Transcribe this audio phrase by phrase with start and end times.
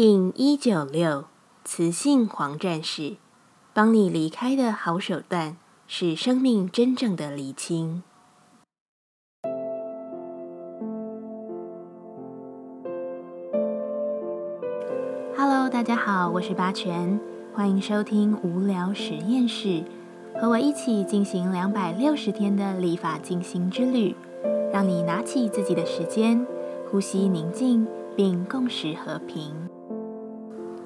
[0.00, 1.24] King 一九六
[1.64, 3.16] 雌性黄战士，
[3.74, 5.56] 帮你离开的好手段
[5.88, 8.04] 是生命真正的厘清。
[15.36, 17.18] Hello，大家好，我是八全，
[17.52, 19.82] 欢迎收听无聊实验室，
[20.40, 24.14] 和我一起进行两百六十天的立法进行之旅，
[24.72, 26.46] 让你拿起自己的时间，
[26.88, 27.84] 呼吸宁静，
[28.14, 29.67] 并共识和平。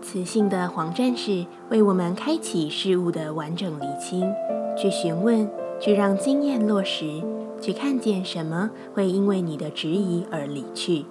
[0.03, 4.29] 雌性的黄战士为我们开启事物的完整厘清，
[4.77, 5.49] 去询问，
[5.81, 7.23] 去让经验落实，
[7.61, 11.07] 去看见什么会因为你的质疑而离去。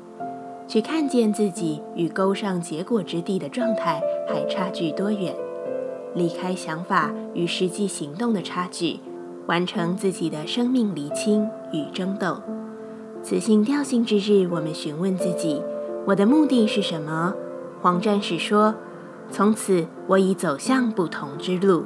[0.67, 5.33] 去看见自己与勾上结果之地的状态还差距多远，
[6.13, 8.99] 离开想法与实际行动的差距，
[9.47, 12.37] 完成自己的生命厘清与争斗。
[13.23, 15.61] 雌性调性之日，我们询问自己：
[16.05, 17.33] 我的目的是什么？
[17.81, 18.75] 黄战士说
[19.31, 21.85] ：“从此我已走向不同之路。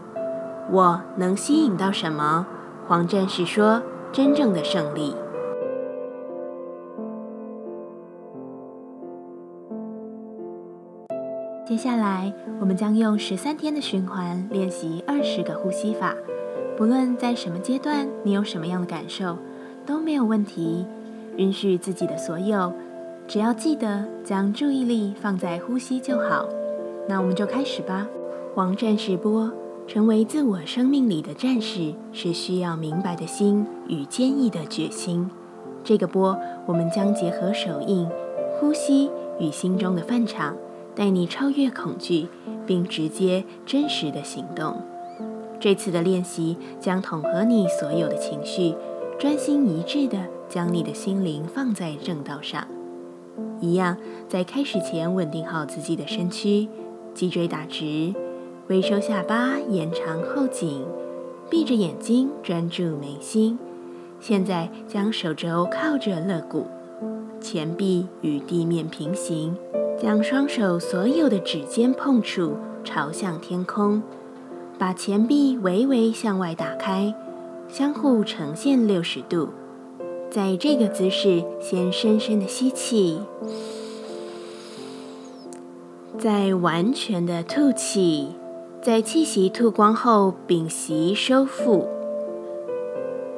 [0.69, 2.45] 我能吸引到什么？”
[2.85, 5.15] 黄战士说：“真正的胜利。”
[11.65, 16.13] 接下来，我们将用十三天的循环练习二十个呼吸法。
[16.77, 19.37] 不论在什么阶段，你有什么样的感受，
[19.85, 20.85] 都没有问题。
[21.37, 22.71] 允许自己的所有，
[23.27, 26.47] 只要记得将注意力放在呼吸就好。
[27.07, 28.07] 那我们就开始吧。
[28.53, 29.51] 黄战士波，
[29.87, 35.29] 成为自我生命里的战士，是需要明白的心与坚毅的决心。
[35.83, 38.07] 这个波，我们将结合手印、
[38.59, 39.09] 呼吸
[39.39, 40.55] 与心中的范场。
[40.95, 42.29] 带你超越恐惧，
[42.65, 44.81] 并直接真实的行动。
[45.59, 48.73] 这次的练习将统合你所有的情绪，
[49.19, 52.65] 专心一致的将你的心灵放在正道上。
[53.65, 53.97] 一样，
[54.29, 56.67] 在开始前稳定好自己的身躯，
[57.13, 58.13] 脊椎打直，
[58.67, 60.85] 微收下巴，延长后颈，
[61.49, 63.57] 闭着眼睛专注眉心。
[64.19, 66.67] 现在将手肘靠着肋骨，
[67.41, 69.55] 前臂与地面平行。
[69.97, 74.03] 将双手所有的指尖碰触朝向天空，
[74.77, 77.15] 把前臂微微向外打开，
[77.69, 79.47] 相互呈现六十度。
[80.35, 83.21] 在这个姿势，先深深的吸气，
[86.19, 88.35] 再完全的吐气，
[88.81, 91.87] 在气息吐光后屏息收腹。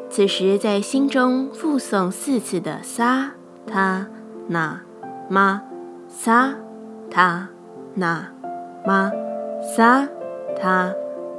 [0.10, 3.34] 此时在心中复诵四次的撒
[3.68, 4.08] 他
[4.48, 4.82] 那
[5.30, 5.62] 妈。
[6.10, 6.56] 萨
[7.12, 7.50] 他
[7.94, 8.32] 那
[8.88, 9.12] 玛，
[9.76, 10.08] 萨
[10.60, 10.96] 他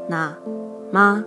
[0.08, 0.36] 那
[0.92, 1.24] 玛，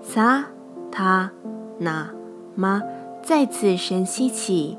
[0.00, 0.46] 萨
[0.90, 1.32] 他
[1.76, 2.08] 那
[2.54, 2.80] 玛。
[3.24, 4.76] 再次深吸气，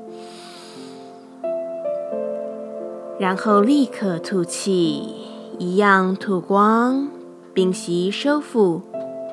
[3.18, 5.16] 然后立刻吐气，
[5.58, 7.10] 一样吐光，
[7.54, 8.82] 屏息收腹，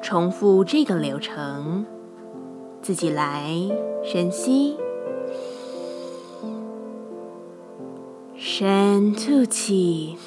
[0.02, 1.86] 重复这个流程，
[2.82, 3.56] 自己来，
[4.04, 4.76] 深吸。
[8.36, 10.18] 深吐气，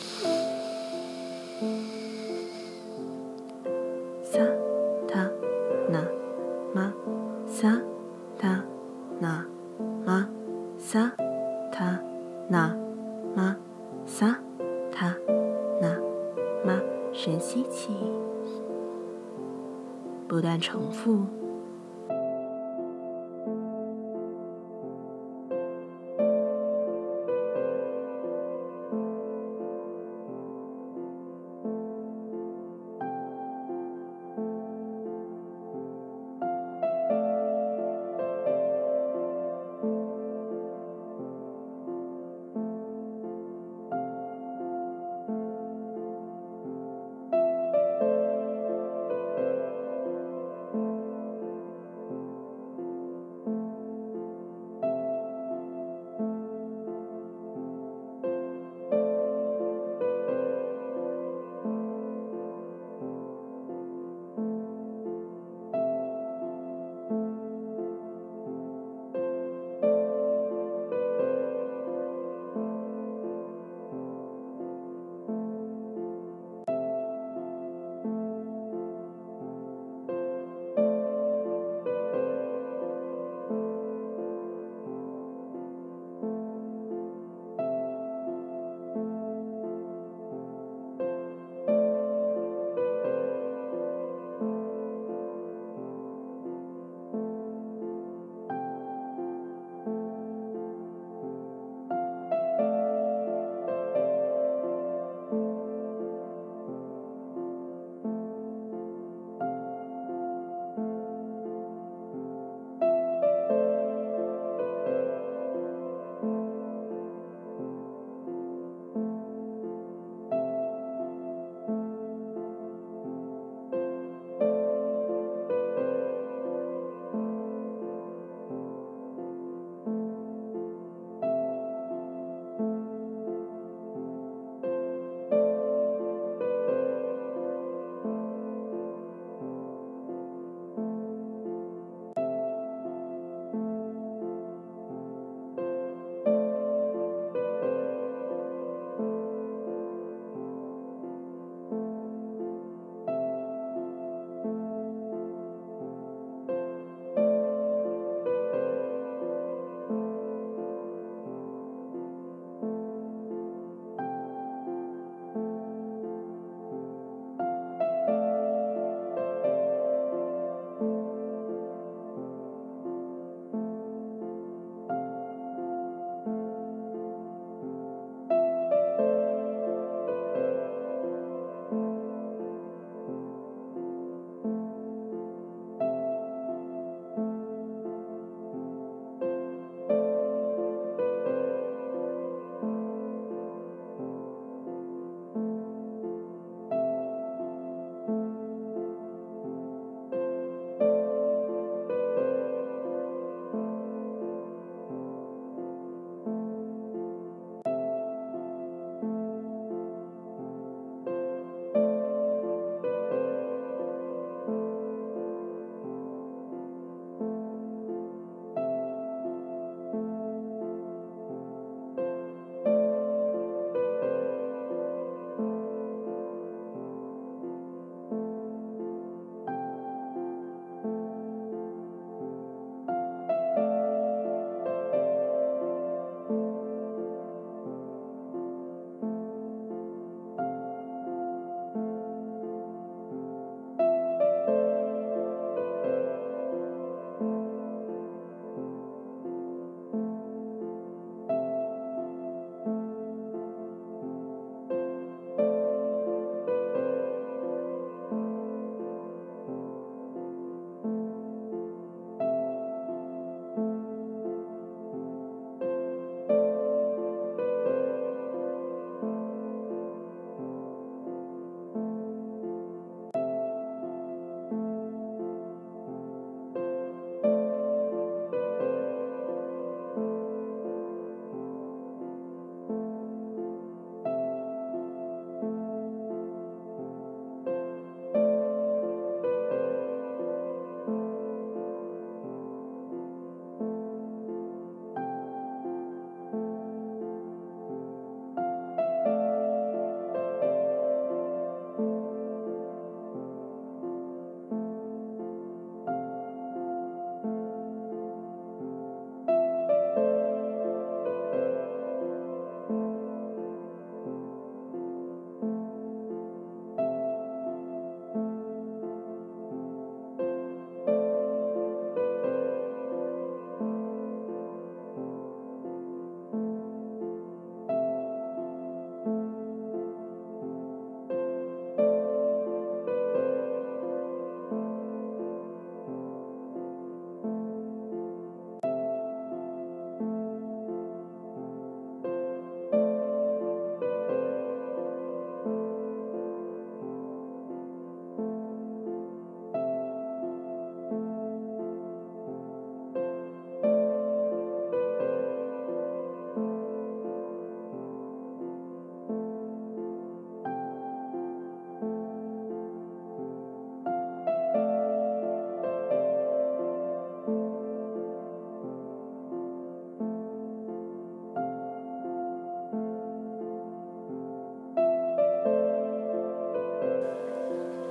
[14.07, 14.39] 撒
[14.91, 15.15] 他
[15.81, 16.01] 那
[16.65, 16.81] 玛。
[17.13, 17.97] 神吸气，
[20.29, 21.25] 不断重复。